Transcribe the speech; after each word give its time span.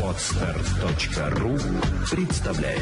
Отстар.ру 0.00 1.58
представляет 2.08 2.80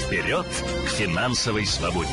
Вперед 0.00 0.46
к 0.46 0.88
финансовой 0.88 1.66
свободе! 1.66 2.08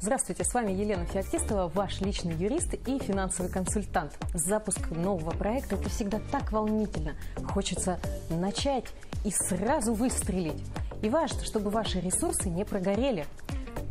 Здравствуйте, 0.00 0.44
с 0.44 0.54
вами 0.54 0.72
Елена 0.72 1.04
Феоктистова, 1.04 1.68
ваш 1.68 2.00
личный 2.00 2.34
юрист 2.34 2.72
и 2.74 2.98
финансовый 2.98 3.52
консультант. 3.52 4.18
Запуск 4.32 4.90
нового 4.90 5.30
проекта– 5.32 5.74
это 5.76 5.90
всегда 5.90 6.20
так 6.30 6.52
волнительно. 6.52 7.16
Хочется 7.44 8.00
начать 8.30 8.86
и 9.24 9.30
сразу 9.30 9.92
выстрелить. 9.92 10.62
И 11.02 11.08
важно, 11.08 11.44
чтобы 11.44 11.70
ваши 11.70 12.00
ресурсы 12.00 12.48
не 12.48 12.64
прогорели. 12.64 13.26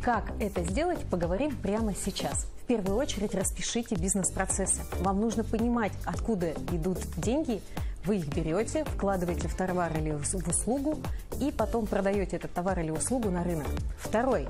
Как 0.02 0.32
это 0.40 0.64
сделать, 0.64 0.98
поговорим 1.10 1.54
прямо 1.56 1.94
сейчас. 1.94 2.46
В 2.62 2.66
первую 2.66 2.96
очередь 2.96 3.34
распишите 3.34 3.94
бизнес-процессы. 3.94 4.80
Вам 5.00 5.20
нужно 5.20 5.44
понимать, 5.44 5.92
откуда 6.06 6.52
идут 6.72 6.98
деньги, 7.18 7.60
вы 8.04 8.16
их 8.16 8.34
берете, 8.34 8.84
вкладываете 8.84 9.46
в 9.46 9.54
товар 9.54 9.96
или 9.96 10.10
в 10.10 10.48
услугу 10.48 10.98
и 11.40 11.52
потом 11.52 11.86
продаете 11.86 12.36
этот 12.36 12.52
товар 12.52 12.80
или 12.80 12.90
услугу 12.90 13.30
на 13.30 13.44
рынок. 13.44 13.66
Второй 13.98 14.48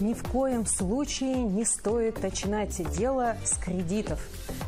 ни 0.00 0.14
в 0.14 0.22
коем 0.24 0.66
случае 0.66 1.36
не 1.36 1.64
стоит 1.64 2.22
начинать 2.22 2.80
дело 2.96 3.36
с 3.44 3.56
кредитов. 3.58 4.20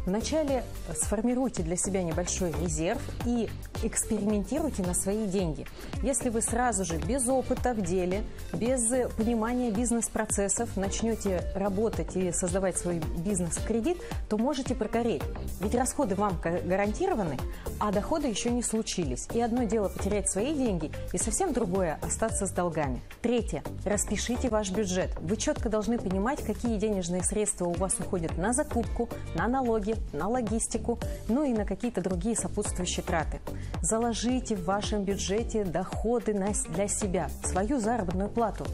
Вначале 0.06 0.64
сформируйте 0.94 1.62
для 1.62 1.76
себя 1.76 2.02
небольшой 2.02 2.52
резерв 2.62 3.00
и 3.26 3.48
экспериментируйте 3.82 4.82
на 4.82 4.94
свои 4.94 5.26
деньги. 5.26 5.66
Если 6.02 6.30
вы 6.30 6.40
сразу 6.40 6.84
же 6.84 6.96
без 6.96 7.28
опыта 7.28 7.74
в 7.74 7.82
деле, 7.82 8.24
без 8.52 8.88
понимания 9.16 9.70
бизнес-процессов 9.70 10.76
начнете 10.76 11.42
работать 11.54 12.16
и 12.16 12.32
создавать 12.32 12.78
свой 12.78 13.00
бизнес 13.18 13.58
в 13.58 13.66
кредит, 13.66 13.98
то 14.28 14.38
можете 14.38 14.74
прогореть. 14.74 15.22
Ведь 15.60 15.74
расходы 15.74 16.14
вам 16.14 16.40
гарантированы, 16.40 17.36
а 17.78 17.92
доходы 17.92 18.28
еще 18.28 18.50
не 18.50 18.62
случились. 18.62 19.28
И 19.34 19.40
одно 19.40 19.64
дело 19.64 19.88
потерять 19.88 20.30
свои 20.30 20.54
деньги, 20.54 20.90
и 21.12 21.18
совсем 21.18 21.52
другое 21.52 21.98
остаться 22.02 22.46
с 22.46 22.50
долгами. 22.50 23.02
Третье. 23.20 23.62
Распишите 23.84 24.48
ваш 24.48 24.70
бюджет. 24.70 25.17
Вы 25.20 25.36
четко 25.36 25.68
должны 25.68 25.98
понимать, 25.98 26.42
какие 26.42 26.78
денежные 26.78 27.22
средства 27.22 27.66
у 27.66 27.72
вас 27.72 27.94
уходят 27.98 28.36
на 28.36 28.52
закупку, 28.52 29.08
на 29.34 29.48
налоги, 29.48 29.96
на 30.12 30.28
логистику, 30.28 30.98
ну 31.28 31.44
и 31.44 31.52
на 31.52 31.64
какие-то 31.64 32.00
другие 32.00 32.36
сопутствующие 32.36 33.04
траты. 33.04 33.40
Заложите 33.82 34.56
в 34.56 34.64
вашем 34.64 35.04
бюджете 35.04 35.64
доходы 35.64 36.32
для 36.32 36.88
себя, 36.88 37.28
свою 37.44 37.80
заработную 37.80 38.28
плату. 38.28 38.64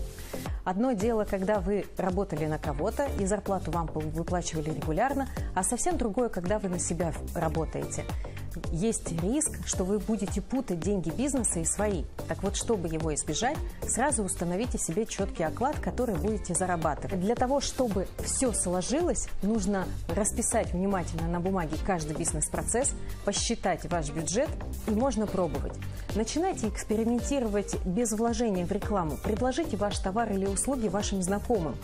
Одно 0.64 0.92
дело, 0.92 1.24
когда 1.24 1.60
вы 1.60 1.86
работали 1.98 2.46
на 2.46 2.58
кого-то 2.58 3.06
и 3.20 3.26
зарплату 3.26 3.70
вам 3.70 3.86
выплачивали 3.86 4.70
регулярно, 4.70 5.28
а 5.54 5.62
совсем 5.62 5.98
другое, 5.98 6.28
когда 6.28 6.58
вы 6.58 6.70
на 6.70 6.78
себя 6.78 7.12
работаете 7.34 8.04
есть 8.72 9.10
риск, 9.22 9.66
что 9.66 9.84
вы 9.84 9.98
будете 9.98 10.41
путать 10.41 10.80
деньги 10.80 11.10
бизнеса 11.10 11.60
и 11.60 11.64
свои. 11.64 12.05
Так 12.28 12.42
вот, 12.42 12.56
чтобы 12.56 12.88
его 12.88 13.14
избежать, 13.14 13.56
сразу 13.86 14.22
установите 14.22 14.78
себе 14.78 15.06
четкий 15.06 15.42
оклад, 15.42 15.78
который 15.80 16.16
будете 16.16 16.55
зарабатывать. 16.55 17.20
Для 17.20 17.34
того, 17.34 17.61
чтобы 17.61 18.06
все 18.24 18.52
сложилось, 18.52 19.28
нужно 19.42 19.86
расписать 20.08 20.72
внимательно 20.72 21.28
на 21.28 21.41
бумаге 21.41 21.77
каждый 21.86 22.16
бизнес-процесс, 22.16 22.92
посчитать 23.24 23.91
ваш 23.91 24.11
бюджет 24.11 24.48
и 24.86 24.91
можно 24.91 25.27
пробовать. 25.27 25.72
Начинайте 26.14 26.68
экспериментировать 26.68 27.74
без 27.84 28.12
вложения 28.12 28.64
в 28.64 28.70
рекламу. 28.70 29.18
Предложите 29.22 29.77
ваш 29.77 29.98
товар 29.98 30.30
или 30.30 30.46
услуги 30.46 30.86
вашим 30.86 31.22
знакомым. 31.22 31.74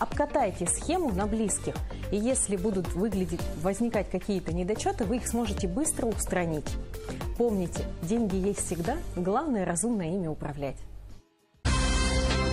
Обкатайте 0.00 0.66
схему 0.66 1.12
на 1.12 1.26
близких. 1.26 1.74
И 2.10 2.16
если 2.16 2.56
будут 2.56 2.92
выглядеть, 2.94 3.40
возникать 3.62 4.10
какие-то 4.10 4.52
недочеты, 4.52 5.04
вы 5.04 5.16
их 5.16 5.28
сможете 5.28 5.68
быстро 5.92 6.06
устранить. 6.06 6.76
Помните, 7.36 7.84
деньги 8.02 8.36
есть 8.36 8.64
всегда, 8.64 8.96
главное 9.14 9.64
разумно 9.64 10.02
ими 10.02 10.26
управлять. 10.26 10.76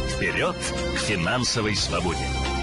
Вперед 0.10 0.56
к 0.56 1.00
финансовой 1.00 1.76
свободе! 1.76 2.59